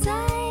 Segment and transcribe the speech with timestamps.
[0.00, 0.45] 在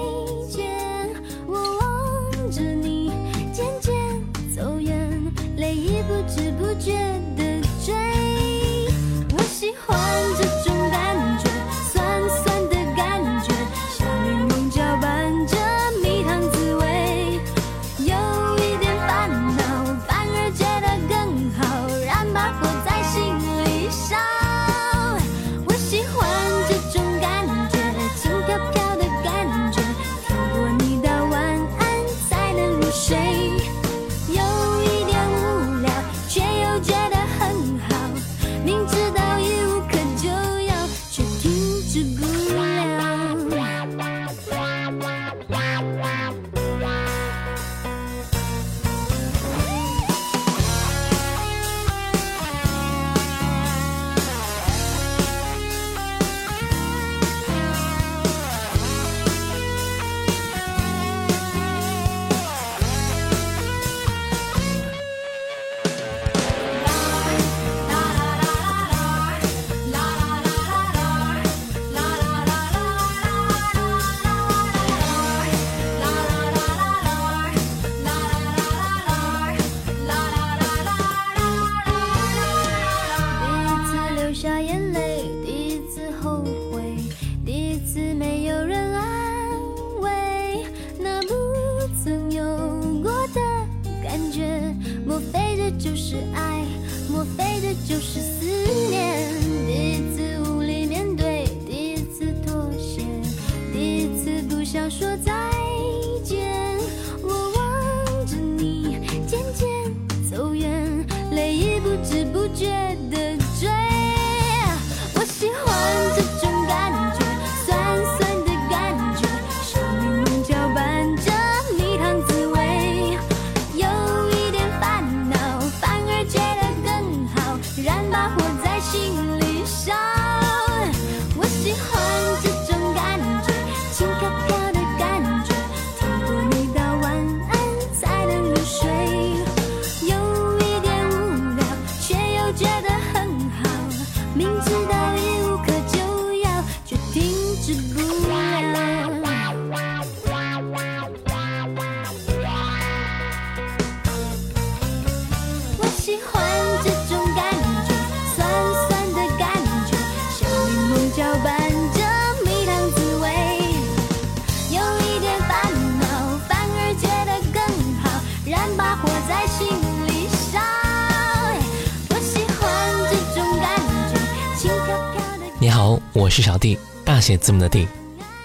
[177.26, 177.88] 写字母的弟。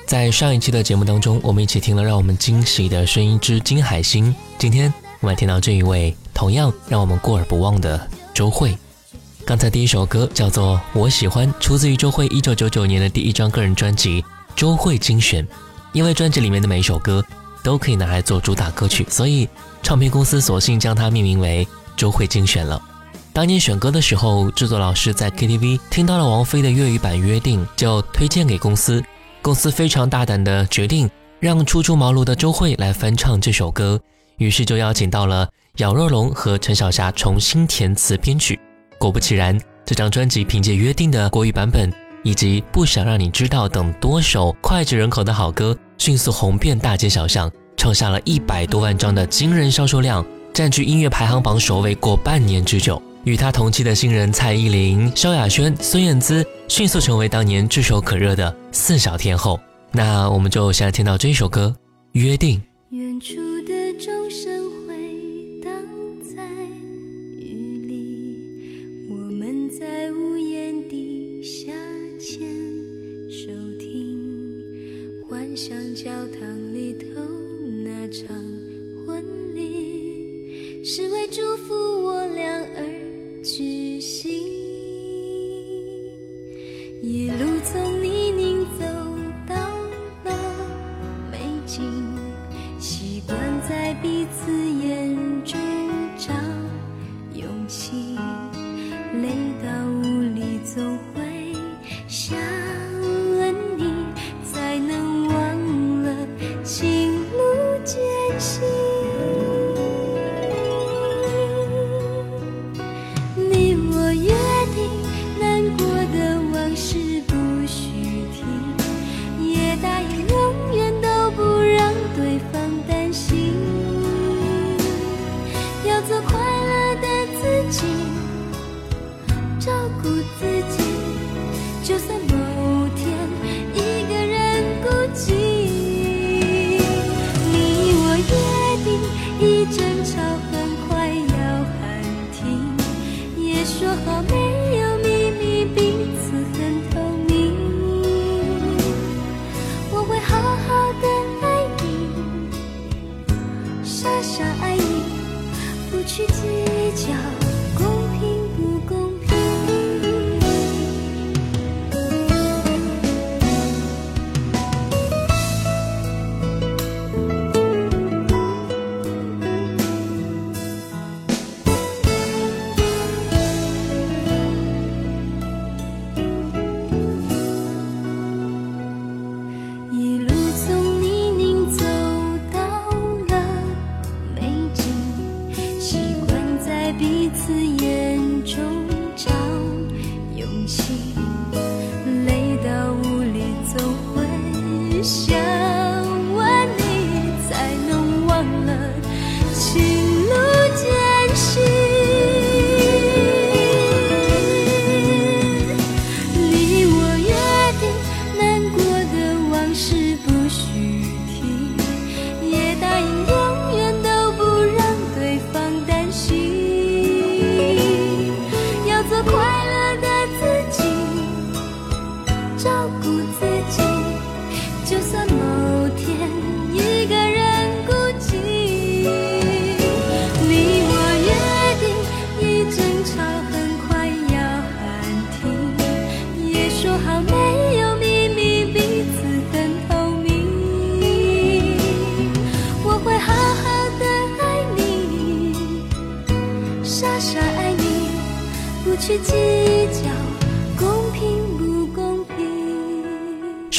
[0.06, 4.34] 在上一期的节目当中，我们一起听了让我们惊喜的声音之金海心。
[4.58, 8.74] 今天我们来听到这一位同样让我们过耳不忘的周慧。
[9.44, 14.22] 刚才第一首歌叫做《我喜欢》，出自于周慧一九九九年的第一张个人专辑
[14.56, 15.44] 《周慧精选》。
[15.92, 17.22] 因为专辑里面的每一首歌
[17.62, 19.48] 都可以拿来做主打歌曲，所以
[19.82, 21.66] 唱片公司索性将它命名为
[21.96, 22.80] 《周慧精选》了。
[23.32, 29.02] 当年选歌的时候，制作老师在 KTV 听到了王菲的粤语版《约定》，就推荐给公司。
[29.40, 33.98] 公司非常大胆的决定，让初出茅庐的周慧来翻唱这首歌，
[34.38, 38.58] 于是就邀请到了姚若龙和陈小霞重新填词编曲。
[38.98, 41.88] 果不其然，这张专辑凭借《约定》的国语版本
[42.24, 53.00] 以及《不想让你知道》等多首脍炙人口的好歌，迅速红遍大街小巷，创下了一百多万张的惊人销售量，占据音乐排行榜首位过半年之久。
[53.24, 59.58] 与他同期的新人蔡依林、萧亚轩、孙燕姿迅速成为当年炙手可热的四小天后。
[59.92, 61.74] 那我们就先来听到这首歌
[62.12, 62.60] 《约定》。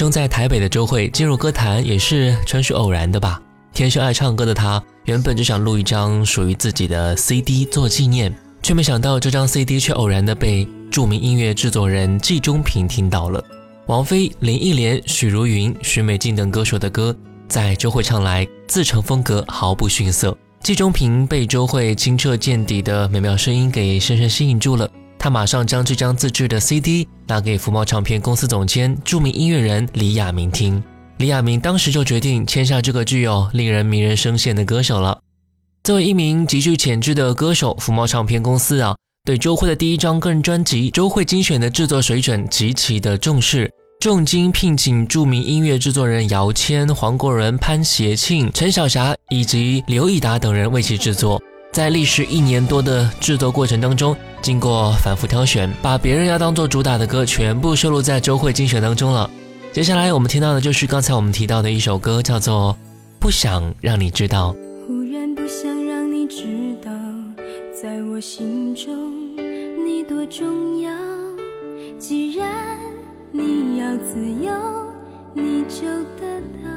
[0.01, 3.39] 生在台北的周慧进入歌坛也是纯属偶然的吧？
[3.71, 13.43] 天生爱唱歌的她，原本只想录一张属于自己的 CD 做纪念，却没想到这张 CD 却偶然的被著名音乐制作人季中平听到了。
[13.85, 17.15] 王菲、林忆莲、许茹芸、许美静等歌手的歌，
[17.47, 20.35] 在周慧唱来，自成风格，毫不逊色。
[20.63, 24.89] 季中平被周慧清澈见底的美妙声音给深深吸引住了。
[25.23, 30.83] 他马上将这张自制的 CD 拿给福茂唱片公司总监、著名音乐人李亚明听。
[31.17, 35.19] 李亚明当时就决定签下这个具有令人迷人声线的歌手了。
[35.83, 51.39] 作为一名极具潜质的歌手，福茂唱片公司啊，对周慧的第一张个人专辑《周慧精选》的制作水准极其的重视，重金聘请著名音乐制作人姚谦、黄国伦、潘协庆、陈小霞以及刘以达等人为其制作。
[51.71, 59.29] 在历时一年多的制作过程当中，经过反复挑选，把别人要当做主打的歌全部收录在周慧精选当中了。
[59.71, 62.75] 接下来我们听到的就是刚才我们提到的一首歌，叫做
[63.21, 64.53] 《不想让你知道》。
[64.85, 66.91] 忽然不想让你知道，
[67.81, 68.93] 在我心中
[69.85, 70.91] 你多重要。
[71.97, 72.77] 既然
[73.31, 74.51] 你要自由，
[75.33, 75.87] 你就
[76.19, 76.70] 得到，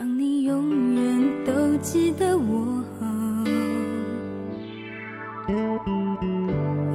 [0.00, 2.82] 让你永远都记得我。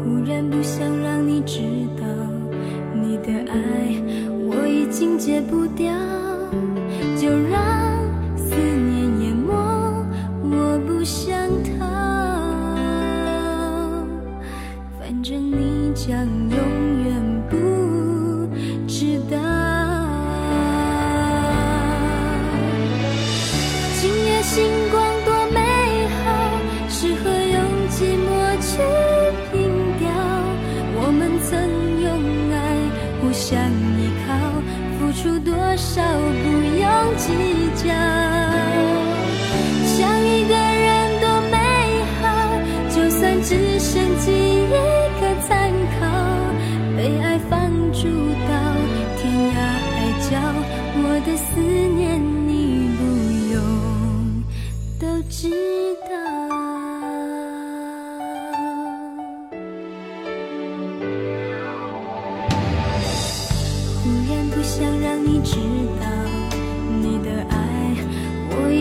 [0.03, 1.59] 忽然不想让你知
[2.01, 2.03] 道，
[2.95, 3.55] 你的爱
[4.49, 5.93] 我已经戒不掉。
[7.15, 7.64] 就让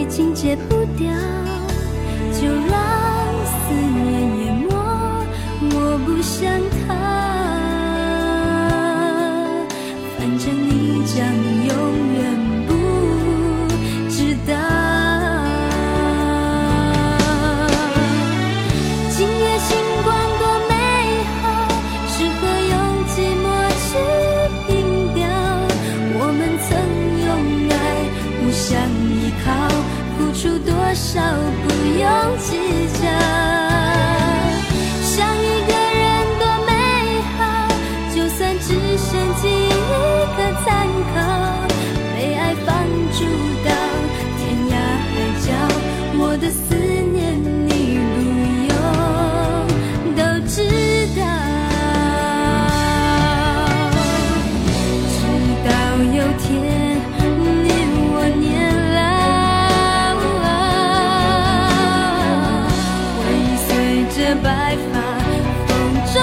[0.05, 1.11] 已经戒不掉，
[2.39, 2.77] 就让
[3.47, 4.69] 思念淹没，
[5.73, 6.93] 我不想逃。
[10.19, 11.17] 反正你将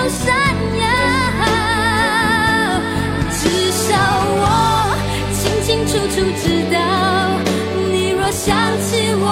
[0.10, 0.34] 闪
[0.80, 0.84] 耀。
[3.32, 3.40] 至
[3.72, 3.90] 少
[4.34, 4.46] 我
[5.34, 6.44] 清清楚楚知
[6.74, 6.78] 道，
[7.92, 8.50] 你若想
[8.82, 9.26] 起我，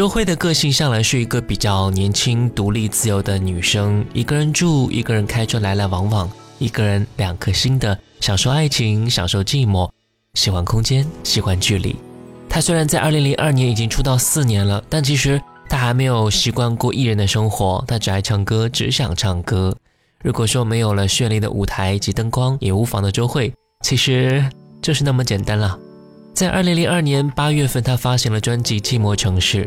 [0.00, 6.26] 周慧的个性向来是一个比较年轻、独立、自由的女生，一个人住，一个人开车来来往往，
[6.58, 9.90] 一个人两颗心的享受爱情，享受寂寞，
[10.32, 11.94] 喜欢空间，喜欢距离。
[12.48, 15.38] 她虽然在2002年已经出道四年了，但其实
[15.68, 19.76] 她还没有习惯过艺人的生活，她只爱唱歌，只想唱歌。
[20.24, 23.52] 如果说没有了绚丽的舞台及灯光也无妨的周慧，
[23.84, 24.42] 其实
[24.80, 25.78] 就是那么简单了。
[26.32, 29.66] 在2002年8月份，她发行了专辑《寂寞城市》。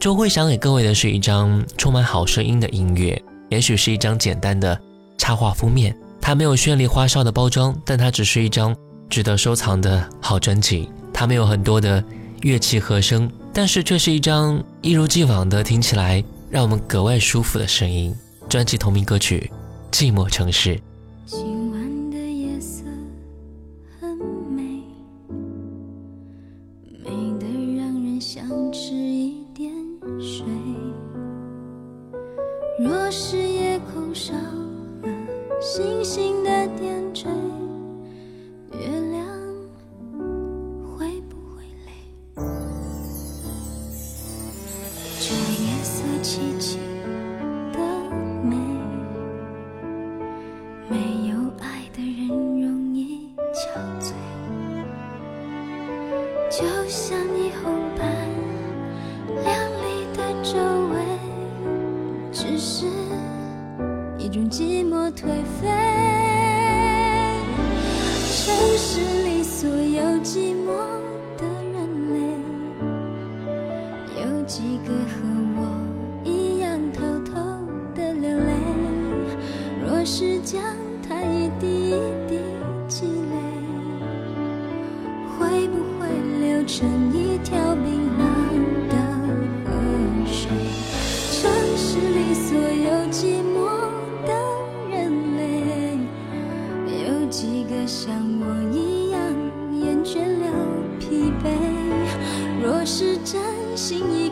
[0.00, 4.80] 周慧想给各位的是一张充满好声音的音乐，也许是一张简单的
[5.18, 8.74] 插画封面，它没有绚丽花哨的包装，但它只是一张
[9.10, 10.88] 值得收藏的好专辑。
[11.12, 12.02] 它没有很多的
[12.40, 18.16] 乐器和声，但是却是一张一如既往的听起来让我们格外舒服的声音。
[18.48, 19.52] 专辑同名歌曲
[19.94, 20.76] 《寂寞城市》。
[32.90, 35.08] 若是夜空少了
[35.60, 37.28] 星星的点缀，
[38.72, 38.80] 月
[39.12, 39.28] 亮
[40.98, 41.92] 会不会累？
[45.20, 45.32] 这
[45.62, 46.79] 夜色凄凄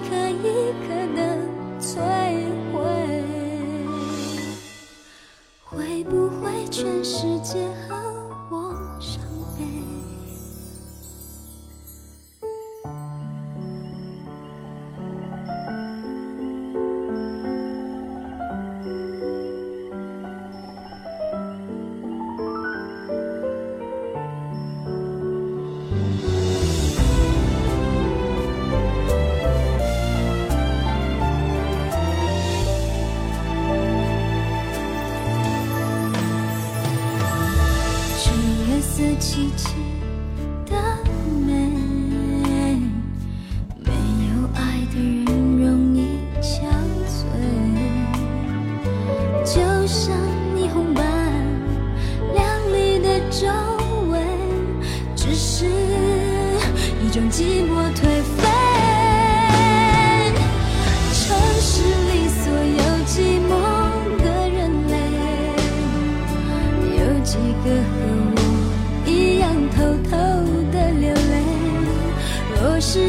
[0.08, 1.37] 可以可能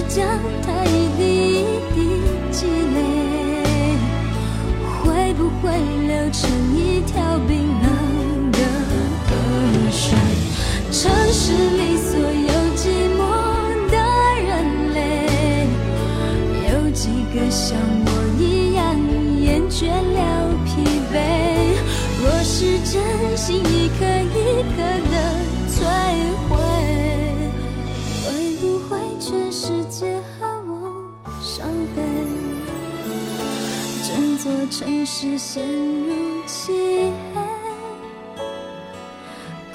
[0.09, 0.27] 将
[0.63, 1.21] 它一滴
[1.61, 1.63] 一
[1.93, 1.97] 滴
[2.49, 2.97] 积累，
[5.03, 5.69] 会不会
[6.07, 7.28] 流成一条
[34.79, 37.41] 城市陷入漆黑，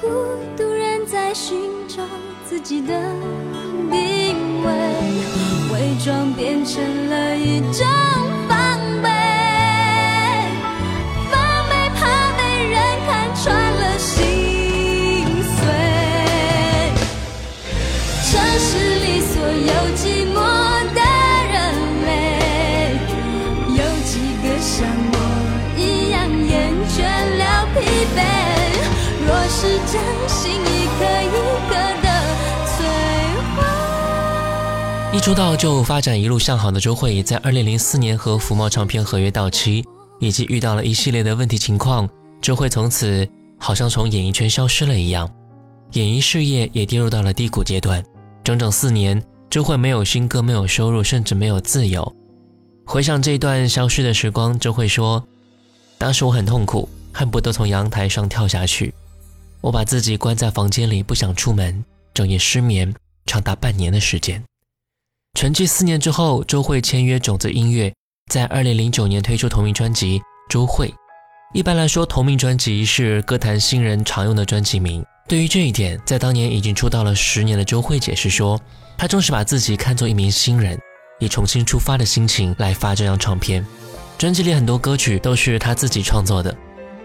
[0.01, 0.07] 孤
[0.57, 1.55] 独人在寻
[1.87, 2.01] 找
[2.43, 2.99] 自己的
[3.91, 4.71] 定位，
[5.71, 7.85] 伪装变成了一种
[8.49, 9.09] 防备。
[11.29, 11.39] 防
[11.69, 14.17] 备怕被人看穿了心
[15.53, 15.55] 碎。
[18.23, 19.71] 城市里所有
[29.95, 31.29] 真心，一颗一
[31.69, 32.07] 颗的
[32.67, 32.77] 摧
[33.55, 35.17] 毁。
[35.17, 39.85] 一出道就发展一路向好的周蕙，在二零零四年和福茂唱片合约到期，
[40.19, 42.09] 以及遇到了一系列的问题情况，
[42.41, 43.25] 周蕙从此
[43.57, 45.29] 好像从演艺圈消失了一样，
[45.93, 48.03] 演艺事业也跌入到了低谷阶段。
[48.43, 52.15] 整整四年，周蕙没有新歌，没有收入，甚至没有自由。
[52.85, 55.25] 回想这段消失的时光，周蕙说
[55.97, 58.93] ：“当时我很痛苦，恨不得从阳台上跳下去。
[59.65, 62.93] 我把自己关在房间里，不想出门，整夜失眠，
[63.25, 64.43] 长达半年的时间。”
[65.33, 67.91] 沉寂四年之后，周蕙签约种子音乐，
[68.31, 70.19] 在二零零九年推出同名专辑
[70.51, 70.87] 《周蕙》。
[71.55, 75.03] 一般来说，同名专辑是歌坛新人常用的专辑名。
[75.27, 78.61] 对于这一点，在当年已经出道了十年的周蕙解释说，
[78.99, 80.79] 她正是把自己看作一名新人，
[81.19, 83.65] 以重新出发的心情来发这张唱片。
[84.15, 86.55] 专辑里很多歌曲都是她自己创作的。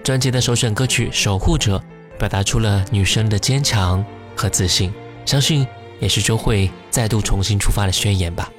[0.04, 1.78] 专辑的首选歌曲《守护者》
[2.20, 4.04] 表达出了女生的坚强
[4.36, 4.92] 和自信，
[5.24, 5.66] 相信
[6.00, 8.52] 也是周蕙再度重新出发的宣言吧。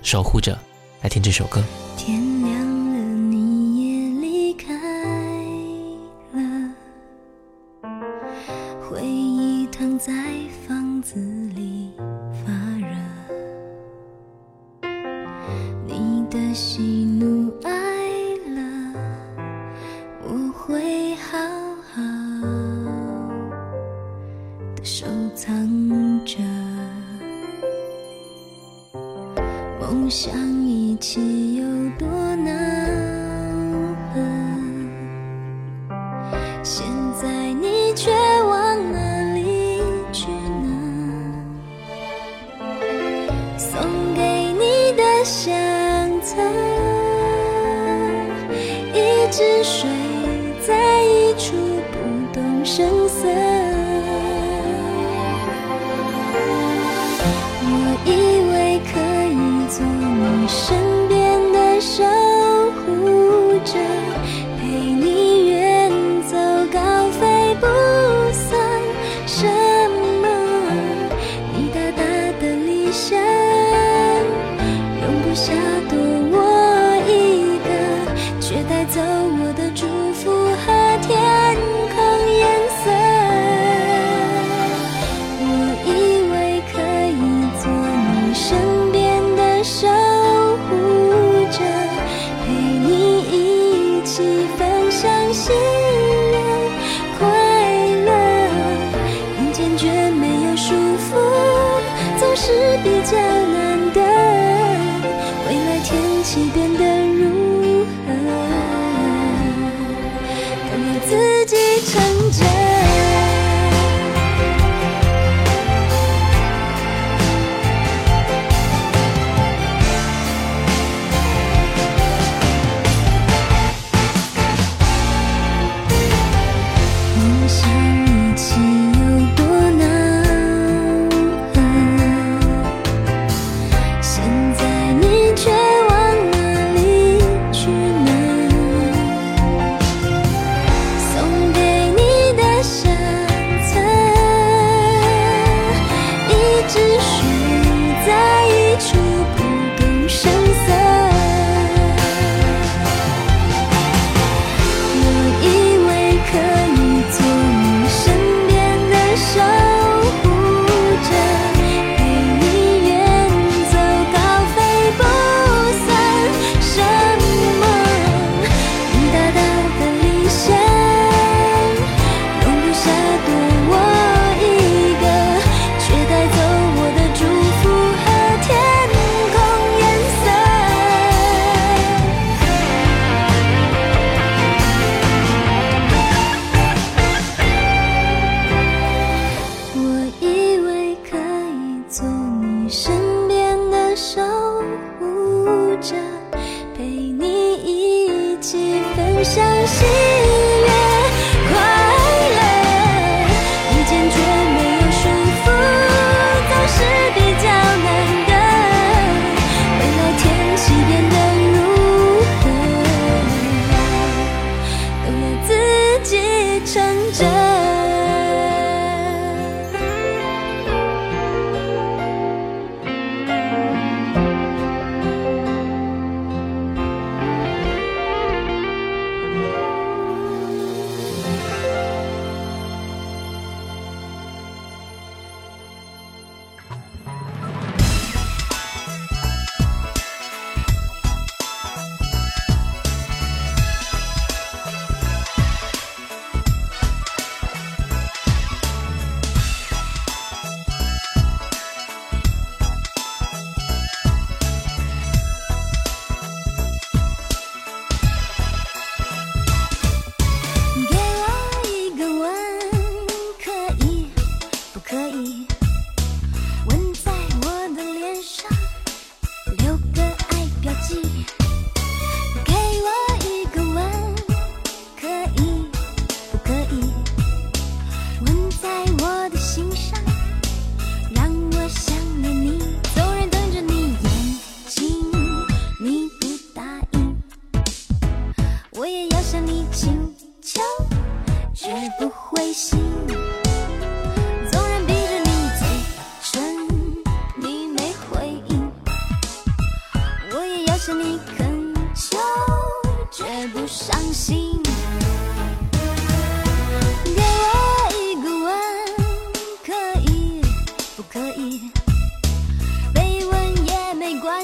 [0.00, 0.56] 守护者，
[1.02, 1.60] 来听这首歌。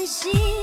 [0.01, 0.60] 也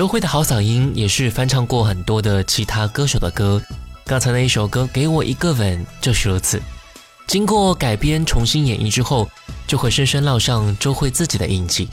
[0.00, 3.60] 周慧的好嗓音也是翻唱过很多的其他歌手的歌。
[4.06, 6.58] 刚才那一首歌《给我一个吻》就是如此。
[7.26, 9.28] 经过改编、重新演绎之后，
[9.66, 11.86] 就会深深烙上周慧自己的印记。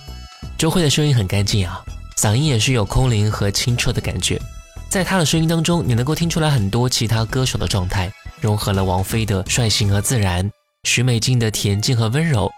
[0.57, 1.83] 周慧的声音很干净啊，
[2.15, 4.41] 嗓音也是有空灵和清澈的感觉。
[4.87, 10.49] 在她的声音当中，你能够听出来很多其他歌手的状态，融合了王菲的率性和自然，
[10.85, 12.49] 许美静的恬静和温柔，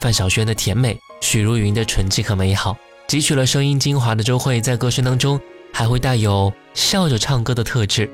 [0.00, 2.76] 范晓萱的甜美，许茹芸的纯净和美好。
[3.12, 5.38] 汲取了声音精华的周慧，在歌声当中
[5.70, 8.08] 还会带有笑着唱歌的特质。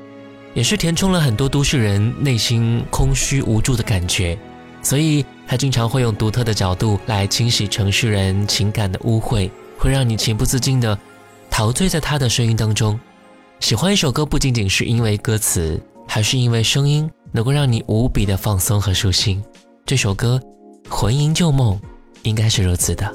[0.53, 4.37] 也是填充了很多都市人内心空虚无助的感觉，
[4.81, 10.99] 所以他经常会用独特的角度来清洗城市人情感的污秽，会让你情不自禁的
[11.49, 12.99] 陶醉在他的声音当中。
[13.61, 19.41] 喜欢一首歌不仅仅是因为歌词，还是因为声音能够让你无比的放松和舒心。
[19.85, 20.37] 这首歌
[20.93, 21.77] 《魂萦旧梦》
[22.23, 23.09] 应该是如此的。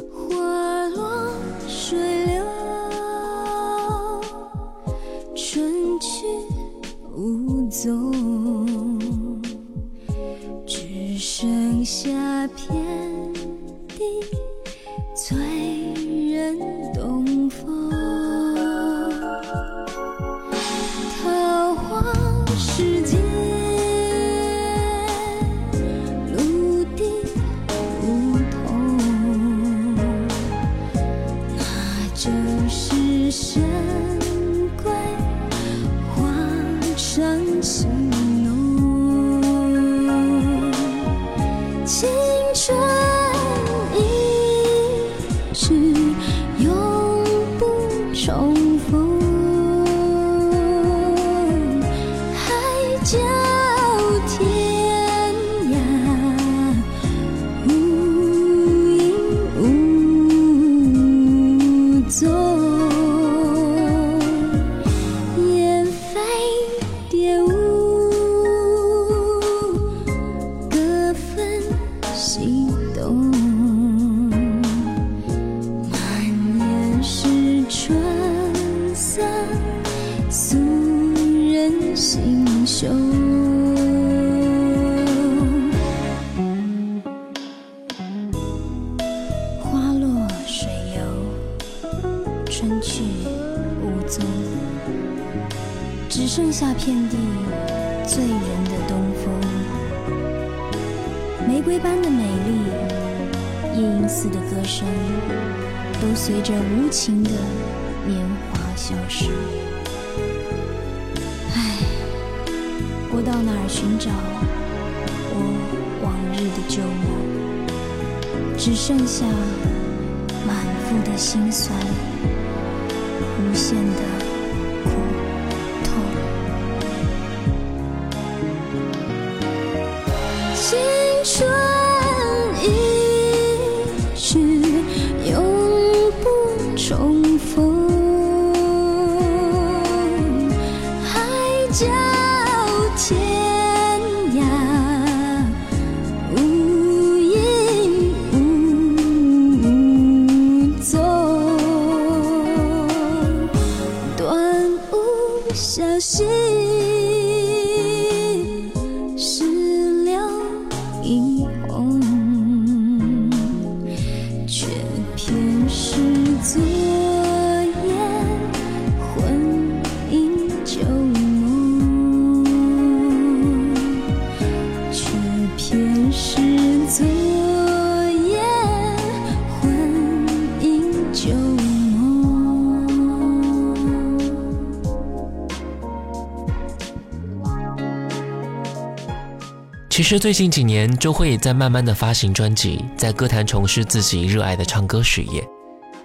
[190.14, 195.44] 其实最近几年，周慧也在慢慢的发行专辑，在歌坛从事自己热爱的唱歌事业。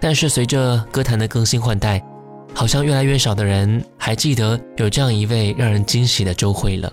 [0.01, 2.03] 但是随着歌坛的更新换代，
[2.51, 6.91] 好像越来越少的人还记得有这样一位让人惊喜的周慧了。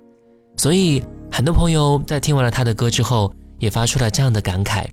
[0.58, 1.02] 所以
[1.32, 4.84] 很多朋友在听完了她的歌之后，也发出了这样的感慨：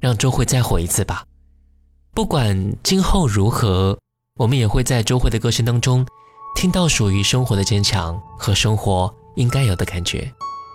[0.00, 1.24] 让周慧再火一次吧。
[2.12, 3.98] 不管今后如何，
[4.38, 6.04] 我们也会在周慧的歌声当中，
[6.54, 10.30] 听到属于生活的坚强和生活应该有的感觉。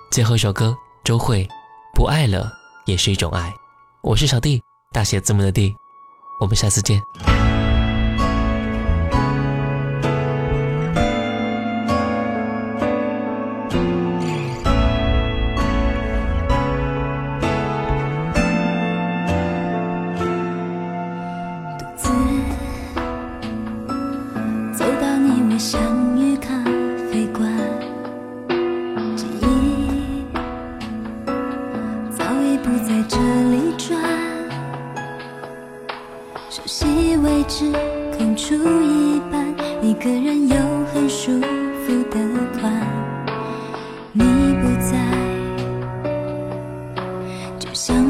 [0.09, 1.47] 最后一首歌，周慧，
[1.93, 2.51] 不爱了
[2.85, 3.53] 也是一种爱。
[4.01, 4.59] 我是小弟，
[4.91, 5.71] 大写字母的弟，
[6.41, 6.99] 我们下次见。
[47.75, 48.04] 就